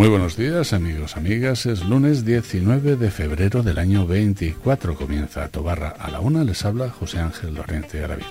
[0.00, 1.66] Muy buenos días amigos, amigas.
[1.66, 4.94] Es lunes 19 de febrero del año 24.
[4.94, 6.42] Comienza Tobarra a la una.
[6.42, 8.24] Les habla José Ángel Lorente Aravit.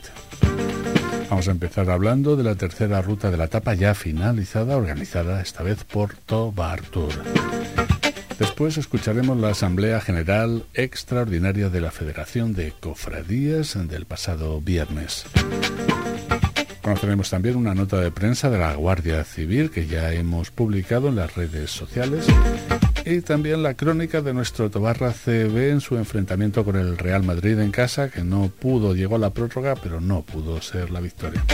[1.30, 5.62] Vamos a empezar hablando de la tercera ruta de la etapa ya finalizada, organizada esta
[5.62, 7.14] vez por Tobar Tour.
[8.40, 15.28] Después escucharemos la Asamblea General Extraordinaria de la Federación de Cofradías del pasado viernes.
[16.90, 21.18] Conoceremos también una nota de prensa de la Guardia Civil que ya hemos publicado en
[21.18, 22.26] las redes sociales
[23.06, 27.60] y también la crónica de nuestro Tobarra CB en su enfrentamiento con el Real Madrid
[27.60, 31.46] en casa que no pudo, llegó a la prórroga pero no pudo ser la victoria.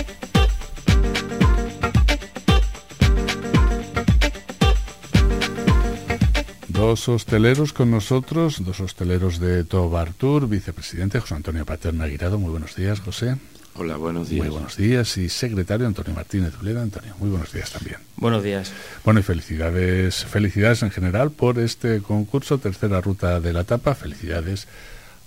[6.69, 12.39] Dos hosteleros con nosotros, dos hosteleros de Tobar Tour, vicepresidente José Antonio Paterna Aguirado.
[12.39, 13.35] Muy buenos días, José.
[13.77, 14.45] Hola, buenos días.
[14.45, 15.17] Muy buenos días.
[15.17, 16.81] Y secretario Antonio Martínez Uleda.
[16.81, 17.97] Antonio, muy buenos días también.
[18.15, 18.71] Buenos días.
[19.03, 23.93] Bueno, y felicidades, felicidades en general por este concurso, tercera ruta de la etapa.
[23.93, 24.67] Felicidades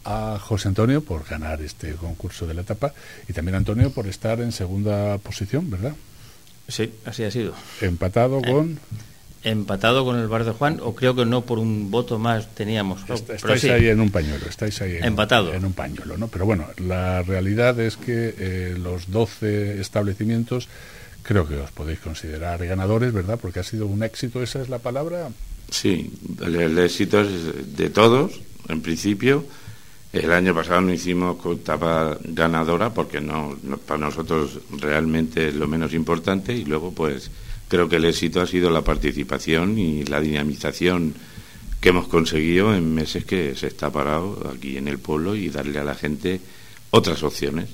[0.04, 2.94] a José Antonio por ganar este concurso de la etapa
[3.28, 5.94] y también a Antonio por estar en segunda posición, ¿verdad?
[6.69, 7.52] Sí, así ha sido.
[7.82, 8.80] Empatado eh, con
[9.42, 13.00] empatado con el Bar de Juan, o creo que no por un voto más teníamos.
[13.08, 15.55] estáis ahí en un pañuelo, estáis ahí en, empatado.
[15.55, 16.28] en un pañuelo, ¿no?
[16.28, 20.69] Pero bueno, la realidad es que eh, los 12 establecimientos
[21.22, 23.39] creo que os podéis considerar ganadores, ¿verdad?
[23.41, 25.28] Porque ha sido un éxito, esa es la palabra.
[25.70, 29.44] Sí, el, éxito es de todos, en principio.
[30.12, 35.69] El año pasado no hicimos etapa ganadora porque no, no, para nosotros realmente es lo
[35.69, 37.31] menos importante y luego pues
[37.69, 41.15] creo que el éxito ha sido la participación y la dinamización
[41.81, 45.79] que hemos conseguido en meses que se está parado aquí en el pueblo y darle
[45.79, 46.41] a la gente
[46.91, 47.69] otras opciones.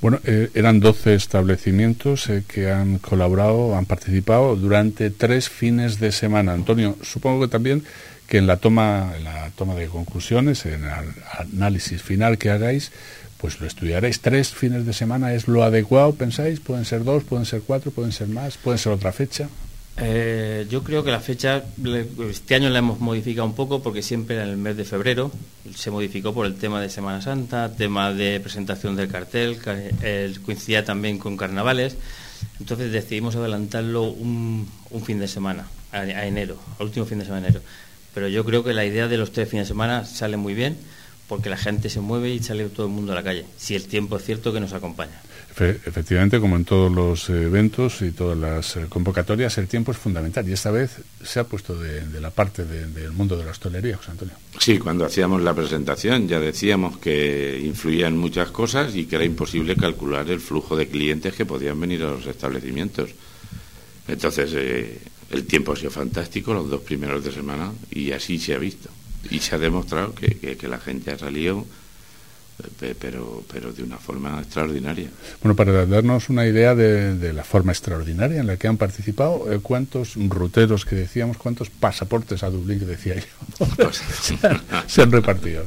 [0.00, 6.12] Bueno, eh, eran 12 establecimientos eh, que han colaborado, han participado durante tres fines de
[6.12, 6.52] semana.
[6.52, 7.82] Antonio, supongo que también
[8.28, 10.90] que en la toma, en la toma de conclusiones, en el
[11.38, 12.92] análisis final que hagáis,
[13.46, 14.18] pues lo estudiaréis.
[14.18, 16.58] Tres fines de semana es lo adecuado, pensáis.
[16.58, 19.48] Pueden ser dos, pueden ser cuatro, pueden ser más, pueden ser otra fecha.
[19.98, 21.62] Eh, yo creo que la fecha
[22.28, 25.30] este año la hemos modificado un poco porque siempre en el mes de febrero
[25.76, 29.58] se modificó por el tema de Semana Santa, tema de presentación del cartel,
[30.44, 31.96] coincidía también con carnavales.
[32.58, 34.68] Entonces decidimos adelantarlo un,
[35.04, 37.64] fin de semana, a, a enero, al último fin de semana de enero.
[38.12, 40.76] Pero yo creo que la idea de los tres fines de semana sale muy bien
[41.28, 43.86] porque la gente se mueve y sale todo el mundo a la calle, si el
[43.86, 45.20] tiempo es cierto que nos acompaña.
[45.58, 50.46] Efectivamente, como en todos los eventos y todas las eh, convocatorias, el tiempo es fundamental
[50.46, 54.10] y esta vez se ha puesto de, la parte del mundo de la hostelería, José
[54.10, 54.34] Antonio.
[54.58, 59.76] Sí, cuando hacíamos la presentación ya decíamos que influían muchas cosas y que era imposible
[59.76, 63.10] calcular el flujo de clientes que podían venir a los establecimientos.
[64.08, 65.00] Entonces, eh,
[65.30, 68.90] el tiempo ha sido fantástico los dos primeros de semana y así se ha visto
[69.30, 71.66] y se ha demostrado que, que, la gente ha salido
[72.98, 75.10] pero, pero de una forma extraordinaria.
[75.42, 79.60] Bueno, para darnos una idea de, la forma extraordinaria en la que han participado, eh,
[79.62, 84.02] ¿cuántos ruteros que decíamos, cuántos pasaportes a Dublín que decía yo pues,
[84.86, 85.66] se, han, repartido?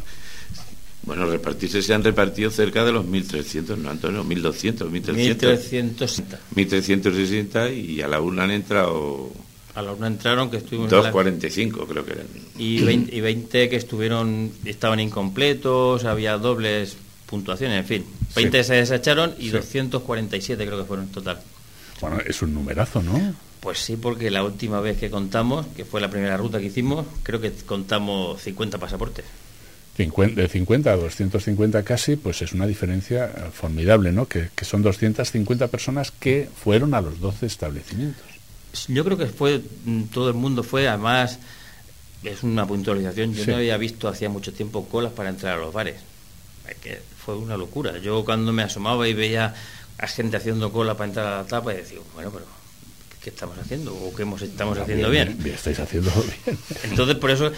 [1.04, 6.24] Bueno, repartirse se han repartido cerca de los 1.300, no, Antonio, 1.200, 1.300.
[6.56, 9.32] 1.360 y a la una han entrado
[9.80, 10.92] a los no entraron, que estuvimos...
[10.92, 12.28] 2.45 creo que eran.
[12.58, 18.06] Y 20, y 20 que estuvieron, estaban incompletos, había dobles puntuaciones, en fin.
[18.36, 21.40] 20 se desecharon y 247 creo que fueron en total.
[22.02, 23.34] Bueno, es un numerazo, ¿no?
[23.60, 27.06] Pues sí, porque la última vez que contamos, que fue la primera ruta que hicimos,
[27.24, 29.26] creo que contamos 50 pasaportes.
[29.98, 34.28] de 50 a 250 casi, pues es una diferencia eh, formidable, ¿no?
[34.28, 38.29] Que, que son 250 personas que fueron a los 12 establecimientos.
[38.88, 41.40] Yo creo que fue, mm, todo el mundo fue, además,
[42.24, 45.74] es una puntualización, yo no había visto hacía mucho tiempo colas para entrar a los
[45.74, 45.96] bares.
[46.82, 47.98] que fue una locura.
[47.98, 49.56] Yo cuando me asomaba y veía
[49.98, 52.46] a gente haciendo cola para entrar a la tapa, y decía, bueno, pero
[53.22, 53.94] ¿qué estamos haciendo?
[53.94, 55.36] ¿O qué hemos, estamos haciendo bien?
[55.40, 55.56] bien?
[55.56, 56.12] Estáis haciendo
[56.46, 56.58] bien.
[56.84, 57.52] Entonces, por eso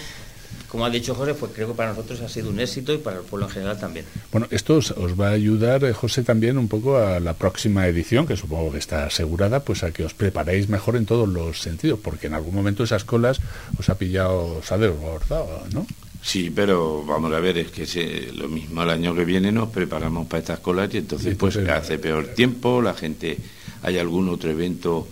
[0.68, 3.18] como ha dicho José, pues creo que para nosotros ha sido un éxito y para
[3.18, 4.06] el pueblo en general también.
[4.31, 8.25] Bueno, esto os, va a ayudar, eh, José, también un poco a la próxima edición,
[8.25, 12.00] que supongo que está asegurada, pues a que os preparéis mejor en todos los sentidos,
[12.01, 13.39] porque en algún momento esas colas
[13.77, 15.86] os ha pillado, os ha desbordado, ¿no?
[16.21, 20.27] Sí, pero vamos a ver, es que lo mismo el año que viene nos preparamos
[20.27, 23.38] para estas colas y entonces, pues hace peor tiempo, la gente,
[23.81, 25.07] hay algún otro evento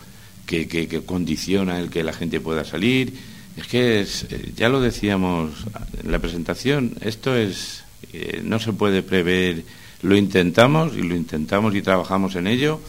[0.45, 3.13] que, que, condiciona el que la gente pueda salir.
[3.57, 5.51] Es que es, eh, ya lo decíamos
[6.03, 9.63] en la presentación, esto es, eh, no se puede prever,
[10.01, 12.79] lo intentamos y lo intentamos y trabajamos en ello,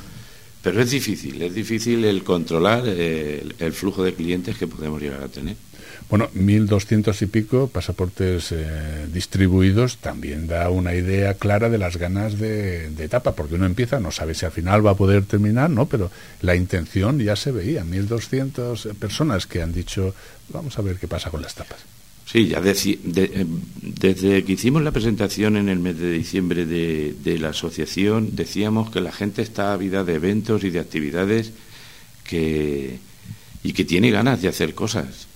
[0.63, 5.29] pero es difícil, es difícil el controlar el flujo de clientes que podemos llegar a
[5.29, 5.57] tener.
[6.11, 12.37] Bueno, 1.200 y pico pasaportes eh, distribuidos también da una idea clara de las ganas
[12.37, 15.87] de, etapa, porque uno empieza, no sabe si al final va a poder terminar, ¿no?
[15.87, 16.11] Pero
[16.43, 20.13] la intención ya se veía, 1.200 personas que han dicho,
[20.49, 21.79] vamos a ver qué pasa con las tapas.
[22.31, 23.47] Sí, ya eh,
[23.83, 28.91] desde que hicimos la presentación en el mes de diciembre de, de la asociación, decíamos
[28.91, 31.53] que la gente está ávida de eventos y de actividades
[32.23, 33.01] que,
[33.65, 35.27] y que tiene ganas de hacer cosas.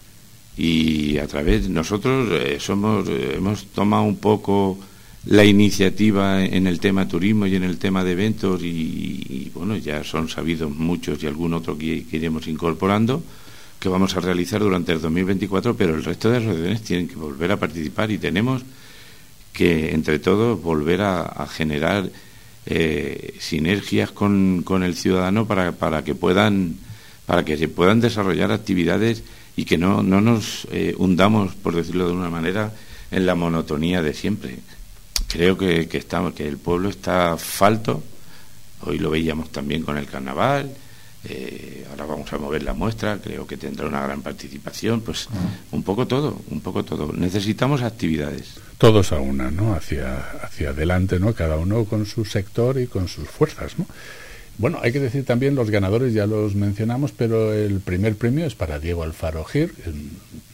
[0.56, 4.79] Y a través nosotros eh, somos eh, hemos tomado un poco
[5.26, 10.05] la iniciativa en el tema turismo y en el tema de eventos y, bueno ya
[10.05, 13.23] son sabidos muchos y algún otro que, iremos incorporando
[13.85, 17.53] que vamos a realizar durante el 2024 pero el resto de asociaciones tienen que volver
[17.53, 18.63] a participar y tenemos
[19.53, 22.11] que entre todos volver a, generar
[22.65, 26.77] eh, sinergias con, con el ciudadano para, para que puedan
[27.27, 29.23] para que se puedan desarrollar actividades
[29.55, 32.73] y que no, no nos eh, hundamos, por decirlo de una manera,
[33.11, 34.59] en la monotonía de siempre.
[35.29, 36.03] Creo que, que,
[36.35, 38.03] que el pueblo está falto,
[38.83, 40.75] hoy lo veíamos también con el carnaval,
[41.26, 45.29] eh, ahora vamos a mover la muestra, creo que tendrá una gran participación, pues
[45.73, 47.12] un poco todo, un poco todo.
[47.12, 48.55] Necesitamos actividades.
[48.79, 49.75] Todos a una, ¿no?
[49.75, 51.35] Hacia, hacia adelante, ¿no?
[51.35, 53.87] Cada uno con su sector y con sus fuerzas, ¿no?
[54.56, 58.55] Bueno, hay que decir también los ganadores, ya los mencionamos, pero el primer premio es
[58.55, 59.75] para Diego Alfaro Gir,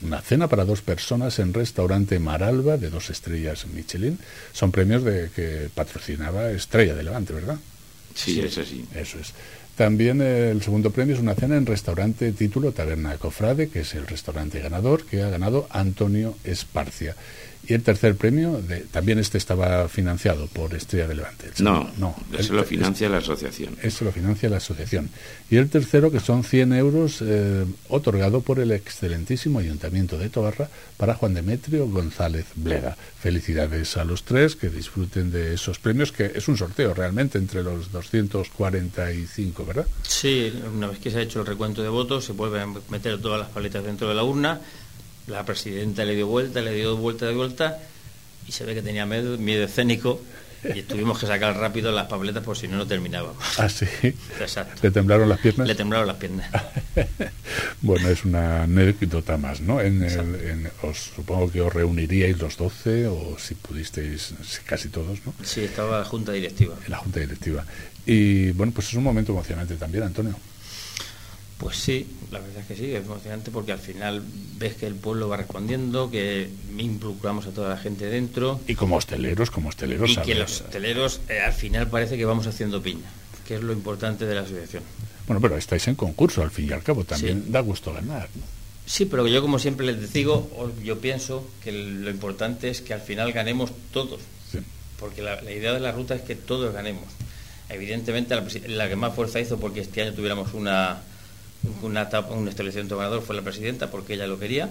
[0.02, 4.18] una cena para dos personas en restaurante Maralba de dos estrellas Michelin.
[4.52, 7.58] Son premios de que patrocinaba Estrella de Levante, ¿verdad?
[8.14, 8.86] Sí, es así.
[8.94, 9.34] Eso es.
[9.80, 14.06] También el segundo premio es una cena en restaurante título Taberna Cofrade, que es el
[14.06, 17.16] restaurante ganador, que ha ganado Antonio Esparcia.
[17.70, 21.52] Y el tercer premio, de, también este estaba financiado por Estrella de Levante.
[21.60, 22.16] no, no.
[22.36, 23.76] Eso lo financia la asociación.
[23.80, 25.08] Eso lo financia la asociación.
[25.50, 30.68] Y el tercero, que son 100 euros, eh, otorgado por el excelentísimo Ayuntamiento de Tobarra
[30.96, 32.96] para Juan Demetrio González Bleda.
[33.20, 37.62] Felicidades a los tres, que disfruten de esos premios, que es un sorteo realmente entre
[37.62, 39.86] los 245, ¿verdad?
[40.02, 43.20] Sí, una vez que se ha hecho el recuento de votos, se vuelven a meter
[43.20, 44.60] todas las paletas dentro de la urna
[45.30, 47.78] la presidenta le dio vuelta, le dio vuelta de vuelta
[48.46, 50.20] y se ve que tenía miedo, miedo escénico
[50.62, 53.58] y tuvimos que sacar rápido las papeletas por si no, no terminábamos.
[53.58, 53.86] Ah, sí.
[54.40, 54.80] Exacto.
[54.82, 55.66] ¿Le temblaron las piernas?
[55.66, 56.50] Le temblaron las piernas.
[57.80, 59.80] bueno, es una anécdota más, ¿no?
[59.80, 60.02] En
[60.82, 64.34] os, supongo que os reuniríais los 12 o si pudisteis,
[64.66, 65.32] casi todos, ¿no?
[65.42, 66.74] Sí, estaba la junta directiva.
[66.84, 67.64] En la junta directiva.
[68.04, 70.36] Y bueno, pues es un momento emocionante también, Antonio.
[71.60, 74.22] Pues sí, la verdad es que sí, es emocionante porque al final
[74.56, 76.48] ves que el pueblo va respondiendo, que
[76.78, 78.58] involucramos a toda la gente dentro.
[78.66, 80.10] Y como hosteleros, como hosteleros.
[80.10, 83.10] Y que los hosteleros eh, al final parece que vamos haciendo piña,
[83.46, 84.82] que es lo importante de la asociación.
[85.26, 88.30] Bueno, pero estáis en concurso, al fin y al cabo, también da gusto ganar.
[88.86, 93.02] Sí, pero yo como siempre les digo, yo pienso que lo importante es que al
[93.02, 94.20] final ganemos todos.
[94.98, 97.04] Porque la, idea de la ruta es que todos ganemos.
[97.68, 98.34] Evidentemente
[98.66, 101.02] la que más fuerza hizo porque este año tuviéramos una
[101.82, 104.70] una, un establecimiento ganador fue la presidenta porque ella lo quería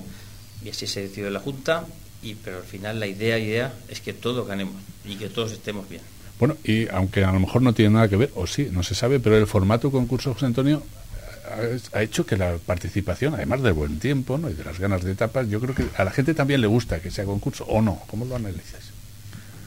[0.63, 1.85] y así se decidió en la Junta,
[2.21, 5.87] y, pero al final la idea, idea es que todos ganemos y que todos estemos
[5.87, 6.01] bien.
[6.37, 8.95] Bueno, y aunque a lo mejor no tiene nada que ver, o sí, no se
[8.95, 10.83] sabe, pero el formato concurso José Antonio
[11.93, 14.49] ha hecho que la participación, además del buen tiempo ¿no?
[14.49, 17.01] y de las ganas de etapas, yo creo que a la gente también le gusta
[17.01, 18.01] que sea concurso, ¿o no?
[18.07, 18.91] ¿Cómo lo analizas?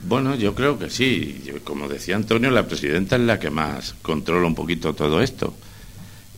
[0.05, 1.43] Bueno, yo creo que sí.
[1.65, 5.55] Como decía Antonio, la presidenta es la que más controla un poquito todo esto.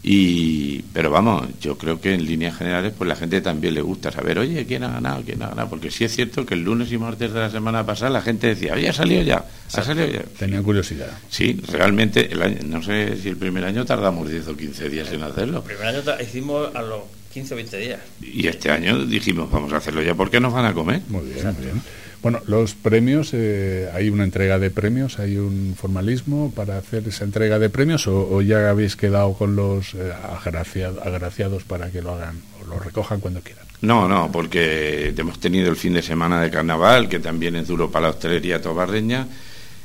[0.06, 4.12] Y, pero vamos, yo creo que en líneas generales pues la gente también le gusta
[4.12, 5.22] saber, oye, ¿quién ha ganado?
[5.24, 5.70] ¿quién ha ganado?
[5.70, 8.48] Porque sí es cierto que el lunes y martes de la semana pasada la gente
[8.48, 10.22] decía, oye, ha salido ya, ha salido ya.
[10.38, 11.08] Tenía curiosidad.
[11.30, 15.10] Sí, realmente, el año, no sé si el primer año tardamos 10 o 15 días
[15.10, 15.64] en hacerlo.
[15.66, 17.00] El primer año hicimos a los
[17.32, 18.00] 15 o 20 días.
[18.20, 21.00] Y este año dijimos, vamos a hacerlo ya, porque nos van a comer?
[21.08, 21.82] Muy bien, muy bien.
[22.24, 25.18] Bueno, los premios, eh, ¿hay una entrega de premios?
[25.18, 28.06] ¿Hay un formalismo para hacer esa entrega de premios?
[28.06, 30.10] ¿O, ya habéis quedado con los eh,
[31.04, 33.66] agraciados para que lo hagan o lo recojan cuando quieran?
[33.82, 37.90] No, no, porque hemos tenido el fin de semana de carnaval, que también es duro
[37.90, 39.28] para la hostelería tobarreña.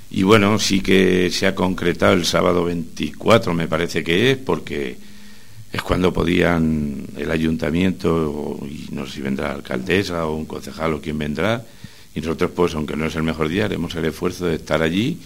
[0.10, 4.96] Y bueno, sí que se ha concretado el sábado 24, me parece que es, porque
[5.74, 10.93] es cuando podían el ayuntamiento, y no sé si vendrá la alcaldesa o un concejal
[10.93, 11.65] o quien vendrá,
[12.16, 15.20] y nosotros, pues, aunque no es el mejor día, haremos el esfuerzo de estar allí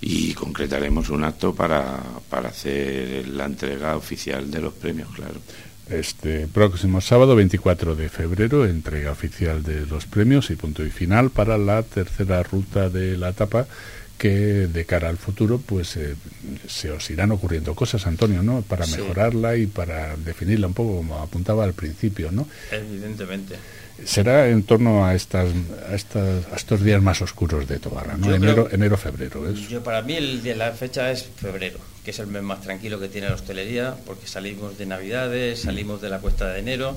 [0.00, 5.40] y concretaremos un acto para, para hacer la entrega oficial de los premios, claro.
[5.88, 11.30] Este próximo sábado 24 de febrero, entrega oficial de los premios y punto y final
[11.30, 13.68] para la tercera ruta de la etapa
[14.18, 16.16] que de cara al futuro pues eh,
[16.66, 18.62] se os irán ocurriendo cosas, Antonio, ¿no?
[18.62, 22.48] Para mejorarla y para definirla un poco como apuntaba al principio, ¿no?
[22.72, 23.56] Evidentemente.
[24.04, 25.48] Será en torno a estas,
[25.88, 28.32] a, estas, a estos días más oscuros de Tobarra, ¿no?
[28.34, 29.48] Enero, enero, febrero.
[29.48, 29.68] ¿es?
[29.68, 33.00] Yo para mí el de la fecha es febrero, que es el mes más tranquilo
[33.00, 36.96] que tiene la hostelería, porque salimos de Navidades, salimos de la cuesta de enero.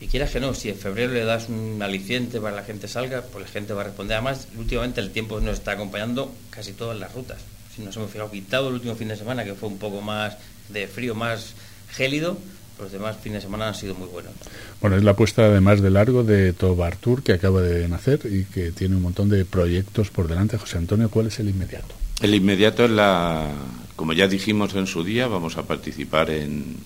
[0.00, 2.88] Y quieras que no, si en febrero le das un aliciente para que la gente
[2.88, 4.16] salga, pues la gente va a responder.
[4.16, 7.38] Además, últimamente el tiempo nos está acompañando casi todas las rutas.
[7.74, 10.36] Si nos hemos fijado, quitado el último fin de semana, que fue un poco más
[10.68, 11.54] de frío, más
[11.90, 12.38] gélido,
[12.78, 14.32] los demás fines de semana han sido muy buenos.
[14.80, 18.44] Bueno, es la apuesta además de largo de Tobar Tour que acaba de nacer y
[18.44, 20.58] que tiene un montón de proyectos por delante.
[20.58, 21.94] José Antonio, ¿cuál es el inmediato?
[22.20, 23.50] El inmediato es la,
[23.96, 26.76] como ya dijimos en su día, vamos a participar en,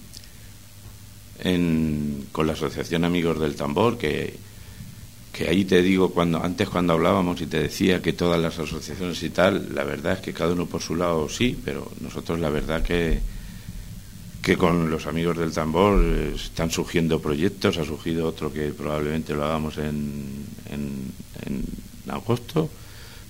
[1.41, 4.35] en con la Asociación Amigos del Tambor, que,
[5.33, 9.23] que ahí te digo, cuando antes cuando hablábamos y te decía que todas las asociaciones
[9.23, 12.51] y tal, la verdad es que cada uno por su lado sí, pero nosotros la
[12.51, 13.21] verdad que
[14.49, 19.35] que con los amigos del tambor eh, están surgiendo proyectos, ha surgido otro que probablemente
[19.35, 21.65] lo hagamos en, en,
[22.09, 22.71] agosto.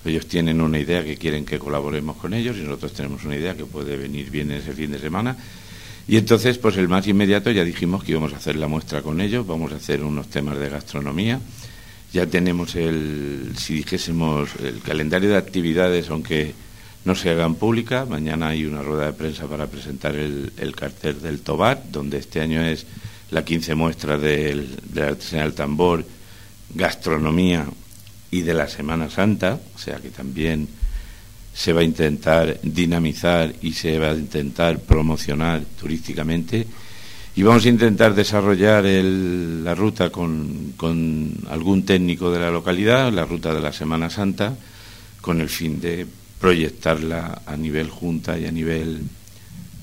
[0.04, 3.56] Ellos tienen una idea que quieren que colaboremos con ellos y nosotros tenemos una idea
[3.56, 5.36] que puede venir bien ese fin de semana.
[6.06, 9.20] Y entonces, pues el más inmediato ya dijimos que íbamos a hacer la muestra con
[9.20, 11.40] ellos, vamos a hacer unos temas de gastronomía.
[12.12, 16.54] Ya tenemos el, si dijésemos, el calendario de actividades, aunque
[17.08, 18.06] no se hagan públicas.
[18.06, 22.62] Mañana hay una rueda de prensa para presentar el, cartel del Tobar, donde este año
[22.62, 22.84] es
[23.30, 26.04] la 15 muestra del, de la artesanía tambor,
[26.74, 27.64] gastronomía
[28.30, 30.68] y de la Semana Santa, o sea que también
[31.54, 36.66] se va a intentar dinamizar y se va a intentar promocionar turísticamente.
[37.36, 43.54] Y vamos a intentar desarrollar la ruta con algún técnico de la localidad, la ruta
[43.54, 44.54] de la Semana Santa,
[45.22, 46.06] con el fin de
[46.40, 49.02] proyectarla a nivel junta y a nivel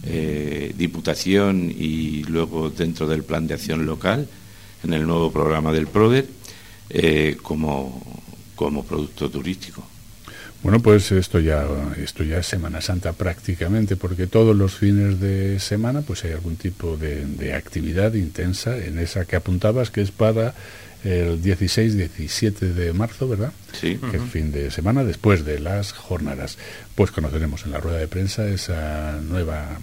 [0.04, 4.28] eh, diputación y luego dentro del plan de acción local
[4.84, 6.28] en el nuevo programa del PRODER
[6.90, 8.04] eh, como,
[8.56, 9.84] como producto turístico.
[10.62, 11.64] Bueno, pues esto ya,
[11.98, 16.56] esto ya es Semana Santa prácticamente, porque todos los fines de semana pues hay algún
[16.56, 20.56] tipo de, de actividad intensa en esa que apuntabas, que es para
[21.06, 23.54] el 16-17 de marzo, ¿verdad?
[23.80, 23.98] Sí.
[24.12, 26.58] Que fin de semana después de las jornadas.
[26.96, 29.80] Pues conoceremos en la rueda de prensa esa nueva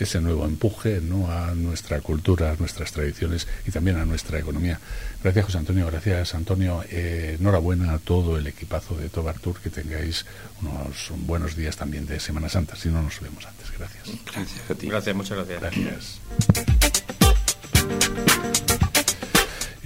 [0.00, 1.30] ese nuevo empuje ¿no?
[1.30, 4.78] a nuestra cultura, a nuestras tradiciones y también a nuestra economía.
[5.22, 5.86] Gracias, José Antonio.
[5.86, 6.84] Gracias, Antonio.
[6.90, 9.58] Eh, enhorabuena a todo el equipazo de Tobar Tour.
[9.60, 10.26] Que tengáis
[10.60, 12.76] unos buenos días también de Semana Santa.
[12.76, 13.72] Si no, nos vemos antes.
[13.76, 14.10] Gracias.
[14.32, 14.88] Gracias a ti.
[14.88, 15.60] Gracias, muchas gracias.
[15.60, 16.20] Gracias.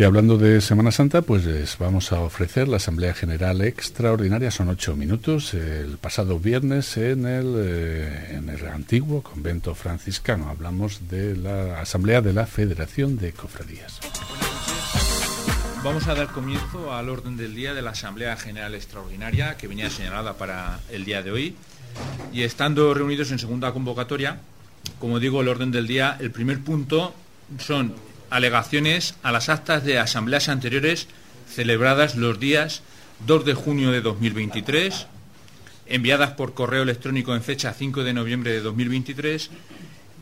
[0.00, 4.71] Y hablando de Semana Santa, pues les vamos a ofrecer la Asamblea General Extraordinaria, son
[4.71, 10.49] ocho minutos, el pasado viernes en el, eh, en el antiguo convento franciscano.
[10.49, 14.00] Hablamos de la Asamblea de la Federación de Cofradías.
[15.85, 19.90] Vamos a dar comienzo al orden del día de la Asamblea General Extraordinaria que venía
[19.90, 21.57] señalada para el día de hoy.
[22.33, 24.40] Y estando reunidos en segunda convocatoria,
[24.99, 27.12] como digo, el orden del día, el primer punto
[27.59, 27.92] son
[28.30, 31.08] alegaciones a las actas de asambleas anteriores
[31.49, 32.82] celebradas los días
[33.26, 35.06] 2 de junio de 2023,
[35.87, 39.50] enviadas por correo electrónico en fecha 5 de noviembre de 2023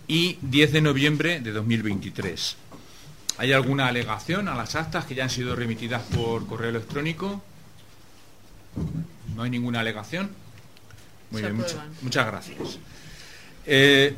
[0.08, 2.56] y 10 de noviembre de 2023.
[3.36, 7.42] ¿Hay alguna alegación a las actas que ya han sido remitidas por correo electrónico?
[9.36, 10.30] ¿No hay ninguna alegación?
[11.30, 11.62] Muy bien,
[12.02, 12.78] muchas gracias.
[13.70, 14.16] Eh,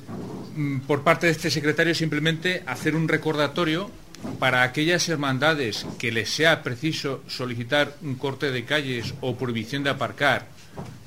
[0.54, 3.90] mm, por parte de este secretario simplemente hacer un recordatorio
[4.38, 9.90] para aquellas hermandades que les sea preciso solicitar un corte de calles o prohibición de
[9.90, 10.46] aparcar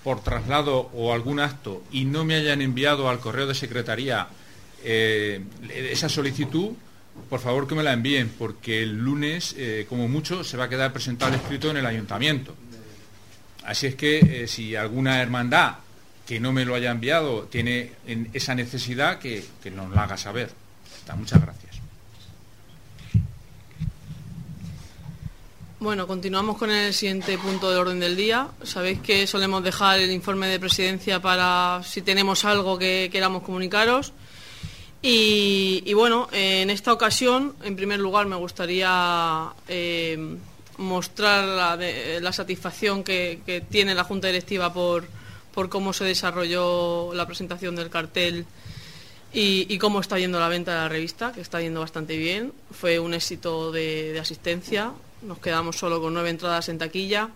[0.04, 4.28] por traslado o algún acto y no me hayan enviado al correo de secretaría
[4.84, 6.72] eh, esa solicitud,
[7.30, 10.70] por favor que me la envíen, porque el lunes, eh, como mucho, se va a
[10.70, 12.54] quedar presentado el escrito en el ayuntamiento.
[13.64, 15.76] Así es que si alguna hermandad
[16.26, 17.92] que no me lo haya enviado tiene
[18.34, 20.52] esa necesidad que, nos la haga saber.
[21.18, 21.74] muchas gracias.
[25.80, 28.48] Bueno, continuamos con el siguiente punto del orden del día.
[28.64, 34.14] Sabéis que solemos dejar el informe de presidencia para si tenemos algo que queramos comunicaros.
[35.02, 40.38] Y, bueno, en esta ocasión, en primer lugar, me gustaría eh,
[40.78, 41.78] mostrar
[42.22, 45.06] la, satisfacción que, tiene la Junta Directiva por,
[45.54, 48.46] por cómo se desarrolló la presentación del cartel
[49.32, 52.54] y, cómo está yendo la venta de la revista, que está yendo bastante bien.
[52.72, 54.92] Fue un éxito de, de asistencia,
[55.22, 57.30] nos quedamos solo con nueve entradas en taquilla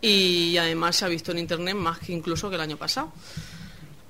[0.00, 3.12] y además se ha visto en Internet más que incluso que el año pasado.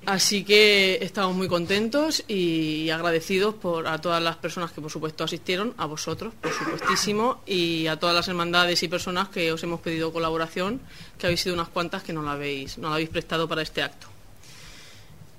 [0.07, 5.25] Así que estamos muy contentos y agradecidos por a todas las personas que por supuesto
[5.25, 9.81] asistieron, a vosotros, por supuestísimo, y a todas las hermandades y personas que os hemos
[9.81, 10.81] pedido colaboración,
[11.19, 13.83] que habéis sido unas cuantas que no la habéis, no la habéis prestado para este
[13.83, 14.07] acto.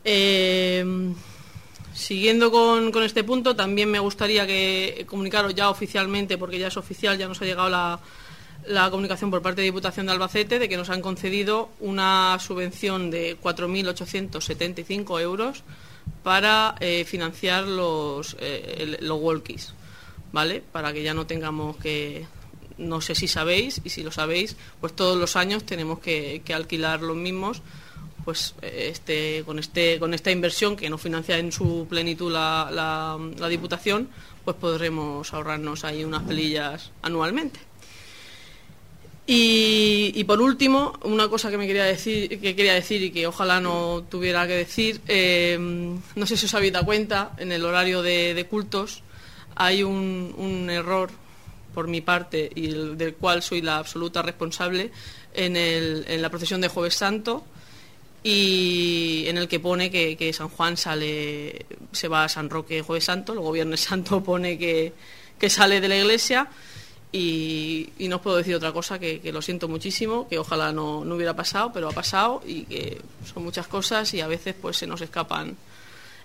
[0.03, 1.13] Eh,
[1.93, 6.75] siguiendo con, con, este punto, también me gustaría que comunicaros ya oficialmente, porque ya es
[6.75, 8.01] oficial, ya nos ha llegado la,
[8.67, 13.09] la comunicación por parte de Diputación de Albacete de que nos han concedido una subvención
[13.09, 15.63] de 4.875 euros
[16.24, 19.74] para eh, financiar los, eh, los walkies,
[20.31, 20.62] ¿vale?
[20.71, 22.25] Para que ya no tengamos que,
[22.77, 27.01] no sé si sabéis, y si lo sabéis, pues todos los años tenemos que, alquilar
[27.01, 27.62] los mismos,
[28.25, 33.17] pues este, con, este, con esta inversión que nos financia en su plenitud la, la,
[33.38, 34.09] la Diputación,
[34.43, 37.59] pues podremos ahorrarnos ahí unas pelillas anualmente.
[39.29, 43.60] Y, por último, una cosa que me quería decir, que quería decir y que ojalá
[43.60, 48.01] no tuviera que decir, eh, no sé si os habéis dado cuenta, en el horario
[48.01, 49.03] de, cultos
[49.55, 51.10] hay un, error
[51.74, 54.91] por mi parte y del cual soy la absoluta responsable
[55.34, 57.43] en, la procesión de Jueves Santo
[58.24, 63.03] y en el que pone que, San Juan sale, se va a San Roque Jueves
[63.03, 64.93] Santo, luego Viernes Santo pone que,
[65.38, 66.50] que sale de la iglesia
[67.12, 71.36] y, no os puedo decir otra cosa que, lo siento muchísimo, que ojalá no, hubiera
[71.36, 75.02] pasado, pero ha pasado y que son muchas cosas y a veces pues se nos
[75.02, 75.56] escapan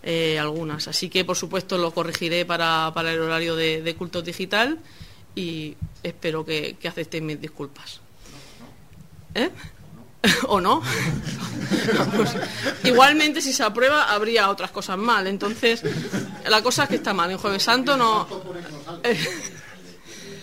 [0.03, 0.89] eh, algunas.
[0.89, 4.79] Así que por supuesto lo corregiré para, el horario de, culto digital
[5.35, 8.01] y espero que, que aceptéis mis disculpas.
[9.35, 9.51] ¿Eh?
[10.49, 10.83] ¿O no?
[12.15, 12.37] Pues,
[12.85, 15.27] igualmente, si se aprueba, habría otras cosas mal.
[15.27, 15.83] Entonces,
[16.47, 17.31] la cosa es que está mal.
[17.31, 18.29] En Jueves Santo no.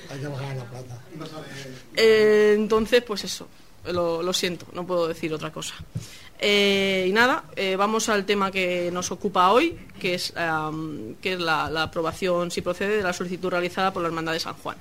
[0.09, 1.01] Hay que bajar la plata.
[1.95, 3.47] Eh, entonces, pues eso,
[3.85, 5.75] lo, siento, no puedo decir otra cosa.
[6.39, 10.33] Eh, y nada, eh, vamos al tema que nos ocupa hoy, que es,
[11.21, 14.55] que es la, aprobación, si procede, de la solicitud realizada por la Hermandad de San
[14.55, 14.77] Juan.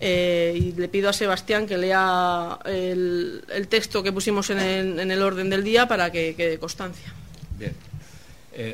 [0.00, 5.22] y le pido a Sebastián que lea el, texto que pusimos en el, en el,
[5.22, 7.14] orden del día para que quede constancia.
[7.58, 7.74] Bien.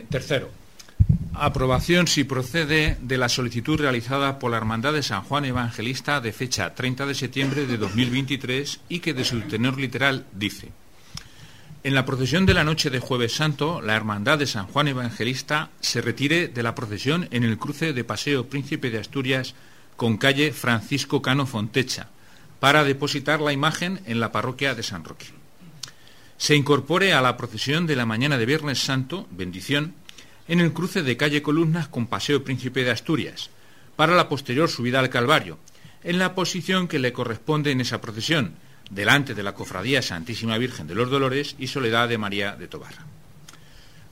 [0.08, 0.50] tercero,
[1.38, 6.32] Aprobación, si procede, de la solicitud realizada por la Hermandad de San Juan Evangelista de
[6.32, 10.70] fecha 30 de septiembre de 2023 y que de su tenor literal dice
[11.84, 15.68] En la procesión de la noche de Jueves Santo, la Hermandad de San Juan Evangelista
[15.80, 19.54] se retire de la procesión en el cruce de Paseo Príncipe de Asturias
[19.96, 22.08] con calle Francisco Cano Fontecha
[22.60, 25.26] para depositar la imagen en la parroquia de San Roque.
[26.38, 29.94] Se incorpore a la procesión de la mañana de Viernes Santo, bendición,
[30.48, 33.50] en el cruce de calle Columnas con Paseo Príncipe de Asturias,
[33.96, 35.58] para la posterior subida al Calvario,
[36.04, 38.54] en la posición que le corresponde en esa procesión,
[38.90, 43.06] delante de la Cofradía Santísima Virgen de los Dolores y Soledad de María de Tobarra.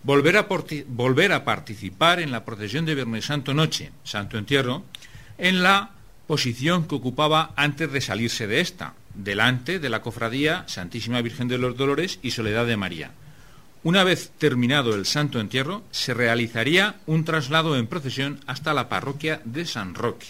[0.03, 0.49] Volver a,
[0.89, 4.85] volver a participar en la procesión de Viernes Santo Noche, Santo Entierro,
[5.39, 5.93] en la
[6.27, 11.59] posición que ocupaba antes de salirse de esta, delante de la Cofradía Santísima Virgen de
[11.59, 13.13] los Dolores y Soledad de María,
[13.85, 19.43] una vez terminado el santo entierro, se realizaría un traslado en procesión hasta la parroquia
[19.45, 20.27] de San Roque.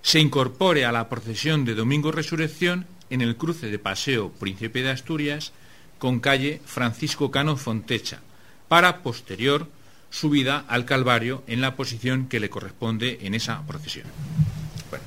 [0.00, 4.90] Se incorpore a la procesión de Domingo Resurrección en el cruce de Paseo Príncipe de
[4.90, 5.52] Asturias
[5.98, 8.20] con calle Francisco Cano Fontecha,
[8.66, 9.68] para posterior
[10.10, 14.06] subida al Calvario en la posición que le corresponde en esa procesión.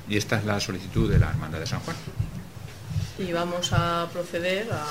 [0.08, 1.96] y esta es la solicitud de la Hermandad de San Juan.
[3.18, 4.86] Y vamos a proceder a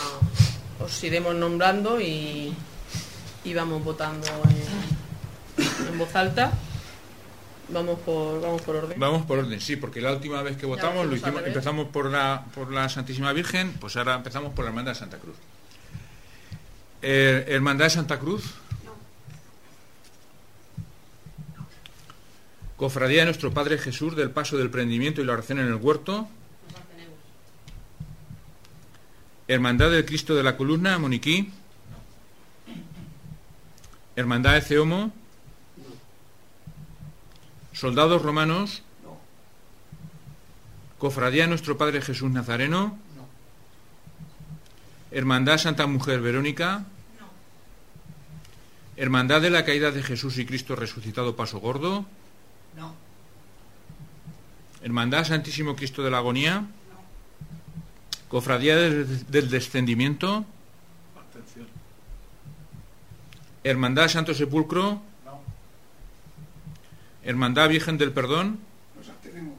[0.79, 2.53] os iremos nombrando y,
[3.55, 4.27] vamos votando
[5.89, 6.51] en, voz alta.
[7.69, 8.99] Vamos por, vamos por orden.
[8.99, 12.45] Vamos por orden, sí, porque la última vez que votamos lo hicimos, empezamos por la,
[12.53, 15.35] por la Santísima Virgen, pues ahora empezamos por la Hermandad de Santa Cruz.
[17.01, 18.53] Eh, Hermandad de Santa Cruz.
[22.77, 26.27] Cofradía de nuestro Padre Jesús del Paso del Prendimiento y la Oración en el Huerto.
[29.47, 31.51] Hermandad del Cristo de la Columna, Moniquí.
[34.15, 35.12] Hermandad de Ceomo.
[37.71, 38.81] Soldados romanos.
[40.97, 42.97] Cofradía Nuestro Padre Jesús Nazareno.
[45.12, 46.86] Hermandad Santa Mujer Verónica.
[48.97, 52.05] Hermandad de la Caída de Jesús y Cristo Resucitado Paso Gordo.
[52.75, 52.95] No.
[54.81, 56.65] Hermandad Santísimo Cristo de la Agonía.
[58.36, 60.43] Cofradía del, del Descendimiento.
[61.17, 61.67] Abstención.
[63.63, 65.02] Hermandad Santo Sepulcro.
[65.24, 65.39] No.
[67.24, 68.60] Hermandad Virgen del Perdón.
[68.98, 69.54] Nos abstenemos.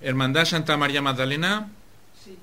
[0.00, 1.68] Hermandad Santa María Magdalena.
[2.24, 2.38] Sí.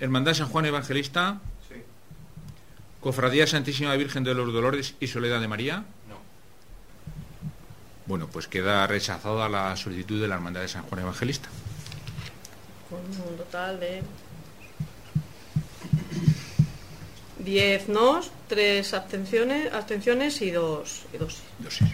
[0.00, 1.42] Hermandad San Juan Evangelista.
[1.68, 1.74] Sí.
[3.02, 5.84] Cofradía Santísima Virgen de los Dolores y Soledad de María.
[6.08, 6.16] No.
[8.06, 11.50] Bueno, pues queda rechazada la solicitud de la Hermandad de San Juan Evangelista.
[12.96, 14.02] Un total de
[17.38, 21.84] 10 nos, 3 abstenciones, abstenciones y 2 y dos sí.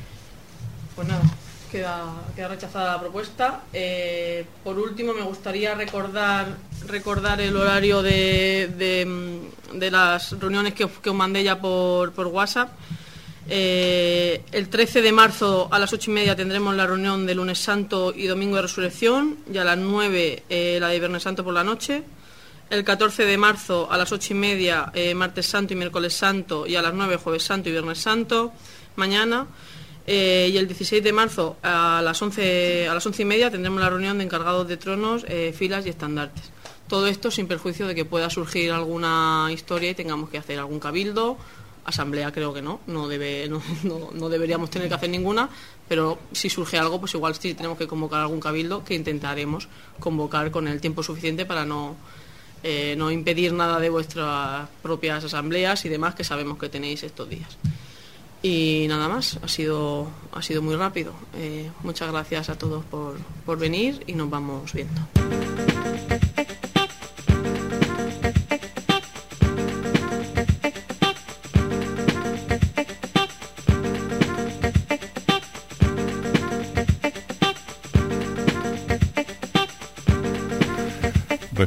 [0.96, 1.22] Pues nada,
[1.70, 3.62] queda, queda rechazada la propuesta.
[3.72, 6.46] Eh, por último, me gustaría recordar
[6.86, 12.12] recordar el horario de, de, de las reuniones que os, que os mandé ya por,
[12.12, 12.70] por WhatsApp.
[13.48, 17.58] Eh, el 13 de marzo a las 8 y media tendremos la reunión de lunes
[17.58, 21.52] santo y domingo de resurrección y a las 9 eh, la de viernes santo por
[21.52, 22.02] la noche.
[22.70, 26.66] El 14 de marzo a las 8 y media eh, martes santo y miércoles santo
[26.66, 28.52] y a las 9 jueves santo y viernes santo
[28.96, 29.46] mañana.
[30.04, 33.88] Y el 16 de marzo a las 11, a las 11 y media tendremos la
[33.88, 35.24] reunión de encargados de tronos,
[35.54, 36.50] filas y estandartes.
[36.88, 40.80] Todo esto sin perjuicio de que pueda surgir alguna historia y tengamos que hacer algún
[40.80, 41.38] cabildo.
[41.84, 43.60] Asamblea creo que no, no, debe, no,
[44.12, 45.48] no- deberíamos tener que hacer ninguna,
[45.88, 49.68] pero si surge algo, pues igual sí tenemos que convocar algún cabildo que intentaremos
[49.98, 51.96] convocar con el tiempo suficiente para no,
[52.62, 57.28] eh, no impedir nada de vuestras propias asambleas y demás que sabemos que tenéis estos
[57.28, 57.58] días.
[58.44, 61.12] Y nada más, ha sido, ha sido muy rápido.
[61.36, 63.16] Eh, muchas gracias a todos por,
[63.46, 65.00] por venir y nos vamos viendo.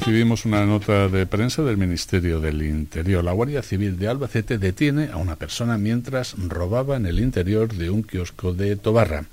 [0.06, 3.24] Recibimos una nota de prensa del Ministerio del Interior.
[3.24, 7.90] La Guardia Civil de Albacete detiene a una persona mientras robaba en el interior de
[7.90, 9.26] un kiosco de Tobarra.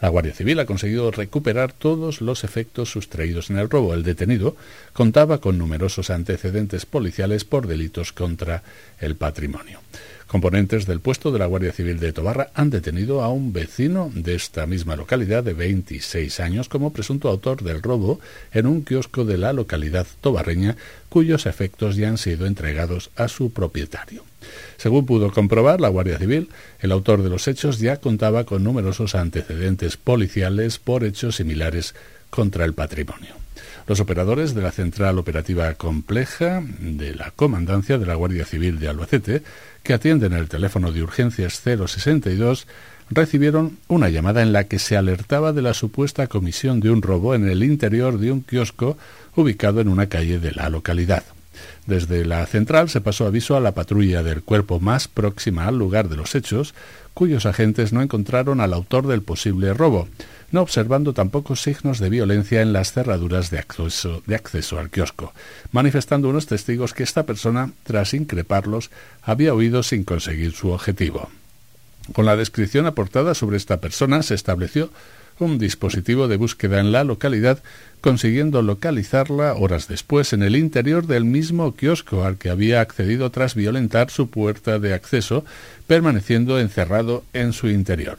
[0.00, 3.94] La Guardia Civil ha conseguido recuperar todos los efectos sustraídos en el robo.
[3.94, 4.56] El detenido
[4.92, 8.64] contaba con numerosos antecedentes policiales por delitos contra
[8.98, 9.78] el patrimonio.
[10.26, 14.34] Componentes del puesto de la Guardia Civil de Tobarra han detenido a un vecino de
[14.34, 18.18] esta misma localidad de 26 años como presunto autor del robo
[18.52, 20.76] en un kiosco de la localidad tobarreña
[21.08, 24.24] cuyos efectos ya han sido entregados a su propietario.
[24.78, 26.48] Según pudo comprobar la Guardia Civil,
[26.80, 31.94] el autor de los hechos ya contaba con numerosos antecedentes policiales por hechos similares
[32.30, 33.36] contra el patrimonio.
[33.86, 38.88] Los operadores de la Central Operativa Compleja de la Comandancia de la Guardia Civil de
[38.88, 39.42] Albacete,
[39.86, 42.66] que atienden el teléfono de urgencias 062,
[43.08, 47.36] recibieron una llamada en la que se alertaba de la supuesta comisión de un robo
[47.36, 48.98] en el interior de un kiosco
[49.36, 51.22] ubicado en una calle de la localidad.
[51.86, 56.08] Desde la central se pasó aviso a la patrulla del cuerpo más próxima al lugar
[56.08, 56.74] de los hechos,
[57.14, 60.08] cuyos agentes no encontraron al autor del posible robo,
[60.50, 65.32] no observando tampoco signos de violencia en las cerraduras de acceso, de acceso al kiosco,
[65.72, 68.90] manifestando unos testigos que esta persona, tras increparlos,
[69.22, 71.30] había huido sin conseguir su objetivo.
[72.12, 74.90] Con la descripción aportada sobre esta persona se estableció
[75.38, 77.62] un dispositivo de búsqueda en la localidad,
[78.00, 83.54] consiguiendo localizarla horas después en el interior del mismo kiosco al que había accedido tras
[83.54, 85.44] violentar su puerta de acceso,
[85.86, 88.18] permaneciendo encerrado en su interior.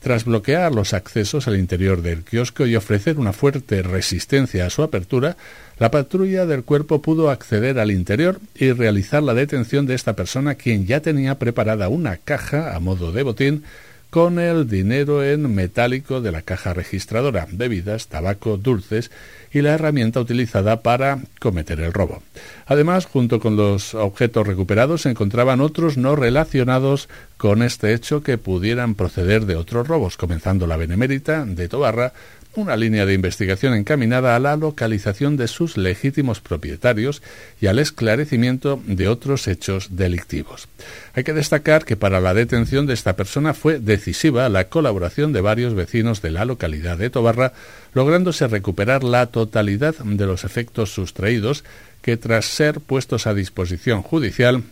[0.00, 4.82] Tras bloquear los accesos al interior del kiosco y ofrecer una fuerte resistencia a su
[4.82, 5.36] apertura,
[5.78, 10.54] la patrulla del cuerpo pudo acceder al interior y realizar la detención de esta persona
[10.54, 13.62] quien ya tenía preparada una caja a modo de botín
[14.10, 19.10] con el dinero en metálico de la caja registradora, bebidas, tabaco, dulces
[19.52, 22.22] y la herramienta utilizada para cometer el robo.
[22.66, 28.38] Además, junto con los objetos recuperados se encontraban otros no relacionados con este hecho que
[28.38, 32.12] pudieran proceder de otros robos, comenzando la Benemérita de Tobarra,
[32.54, 37.22] una línea de investigación encaminada a la localización de sus legítimos propietarios
[37.60, 40.68] y al esclarecimiento de otros hechos delictivos.
[41.14, 45.40] Hay que destacar que para la detención de esta persona fue decisiva la colaboración de
[45.40, 47.52] varios vecinos de la localidad de Tobarra,
[47.94, 51.64] lográndose recuperar la totalidad de los efectos sustraídos
[52.02, 54.62] que tras ser puestos a disposición judicial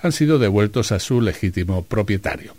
[0.00, 2.54] han sido devueltos a su legítimo propietario.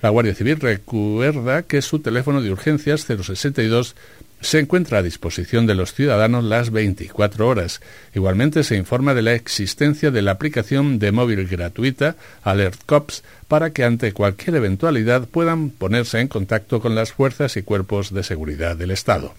[0.00, 3.96] La Guardia Civil recuerda que su teléfono de urgencias 062
[4.40, 7.80] se encuentra a disposición de los ciudadanos las 24 horas.
[8.14, 13.70] Igualmente se informa de la existencia de la aplicación de móvil gratuita Alert Cops para
[13.70, 18.76] que ante cualquier eventualidad puedan ponerse en contacto con las fuerzas y cuerpos de seguridad
[18.76, 19.34] del Estado.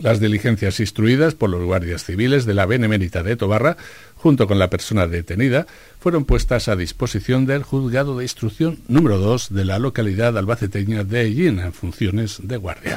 [0.00, 3.76] Las diligencias instruidas por los guardias civiles de la Benemérita de Tobarra,
[4.14, 5.66] junto con la persona detenida,
[5.98, 11.22] fueron puestas a disposición del juzgado de instrucción número 2 de la localidad albaceteña de
[11.22, 12.96] Ellín en funciones de guardia.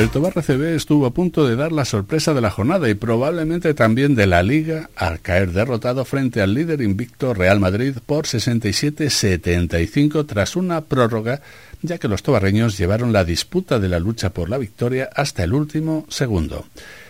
[0.00, 3.74] El Tobar CB estuvo a punto de dar la sorpresa de la jornada y probablemente
[3.74, 10.26] también de la liga al caer derrotado frente al líder invicto Real Madrid por 67-75
[10.26, 11.42] tras una prórroga,
[11.82, 15.52] ya que los tobarreños llevaron la disputa de la lucha por la victoria hasta el
[15.52, 16.64] último segundo.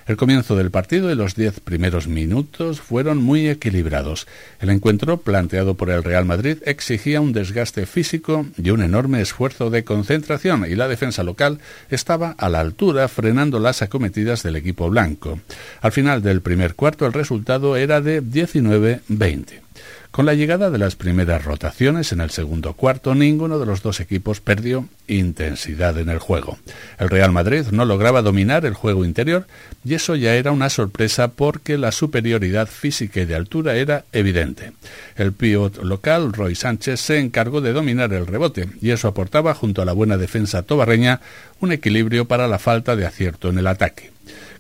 [0.07, 4.27] El comienzo del partido y los diez primeros minutos fueron muy equilibrados.
[4.61, 9.71] El encuentro, planteado por el Real Madrid, exigía un desgaste físico y un enorme esfuerzo
[9.71, 11.59] de concentración y la defensa local
[11.91, 15.41] estaba a la altura frenando las acometidas del equipo blanco.
[15.81, 19.70] Al final del primer cuarto el resultado era de 19-20.
[20.11, 24.01] Con la llegada de las primeras rotaciones en el segundo cuarto, ninguno de los dos
[24.01, 26.59] equipos perdió intensidad en el juego.
[26.99, 29.47] El Real Madrid no lograba dominar el juego interior
[29.85, 34.73] y eso ya era una sorpresa porque la superioridad física y de altura era evidente.
[35.15, 39.81] El pivot local, Roy Sánchez, se encargó de dominar el rebote y eso aportaba, junto
[39.81, 41.21] a la buena defensa tobarreña,
[41.61, 44.11] un equilibrio para la falta de acierto en el ataque.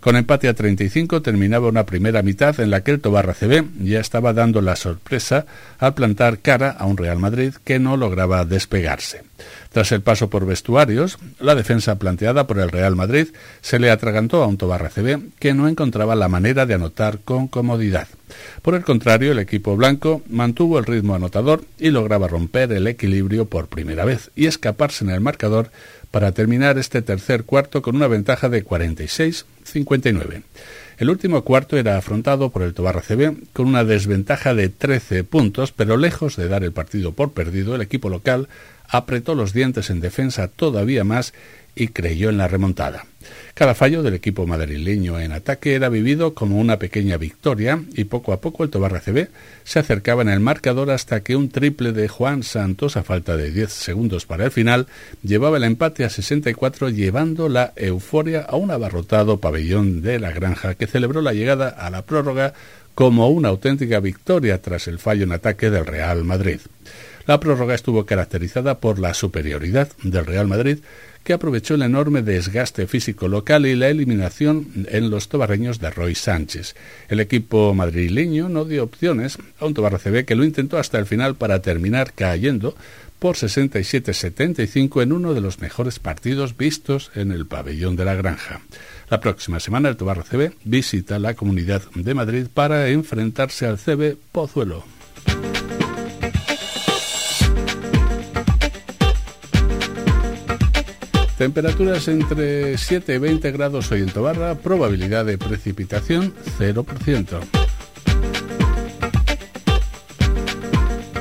[0.01, 4.01] Con empate a 35 terminaba una primera mitad en la que el Tobarra CB ya
[4.01, 5.45] estaba dando la sorpresa
[5.79, 9.25] al plantar cara a un Real Madrid que no lograba despegarse.
[9.71, 13.29] Tras el paso por vestuarios, la defensa planteada por el Real Madrid
[13.61, 17.47] se le atragantó a un Tobarra CB que no encontraba la manera de anotar con
[17.47, 18.09] comodidad.
[18.63, 23.47] Por el contrario, el equipo blanco mantuvo el ritmo anotador y lograba romper el equilibrio
[23.47, 25.71] por primera vez y escaparse en el marcador
[26.11, 30.43] para terminar este tercer cuarto con una ventaja de 46-59.
[30.99, 35.73] El último cuarto era afrontado por el Tobarra CB con una desventaja de 13 puntos,
[35.73, 38.49] pero lejos de dar el partido por perdido, el equipo local
[38.87, 41.33] apretó los dientes en defensa todavía más
[41.81, 43.07] y creyó en la remontada.
[43.55, 48.35] Cada fallo del equipo madrileño en ataque era vivido como una pequeña victoria y poco
[48.35, 49.29] a poco el Tobarra CB
[49.65, 53.51] se acercaba en el marcador hasta que un triple de Juan Santos a falta de
[53.51, 54.89] 10 segundos para el final
[55.23, 60.75] llevaba el empate a 64 llevando la euforia a un abarrotado pabellón de la granja
[60.75, 62.53] que celebró la llegada a la prórroga
[62.95, 66.61] como una auténtica victoria tras el fallo en ataque del Real Madrid.
[67.27, 70.79] La prórroga estuvo caracterizada por la superioridad del Real Madrid
[71.25, 76.15] que aprovechó el enorme desgaste físico local y la eliminación en los tobarreños de Roy
[76.15, 76.75] Sánchez.
[77.09, 81.37] El equipo madrileño no dio opciones a un Tobarra que lo intentó hasta el final
[81.37, 82.75] para terminar cayendo
[83.19, 88.63] por 67-75 en uno de los mejores partidos vistos en el pabellón de la granja.
[89.11, 94.17] La próxima semana el Tobarra CB visita la Comunidad de Madrid para enfrentarse al CB
[94.33, 95.00] Pozuelo.
[101.41, 107.41] Temperaturas entre 7 y 20 grados hoy en Tobarra, probabilidad de precipitación 0%.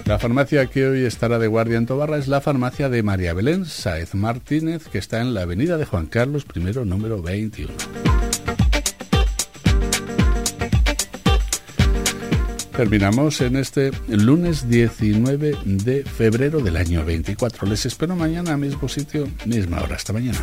[0.03, 3.63] La farmacia que hoy estará de guardia en Tobarra es la farmacia de María Belén
[3.63, 8.08] Saez Martínez, que está en la avenida de Juan Carlos I, número 21.
[12.79, 17.67] Terminamos en este lunes 19 de febrero del año 24.
[17.67, 19.97] Les espero mañana, mismo sitio, misma hora.
[19.97, 20.39] Hasta mañana.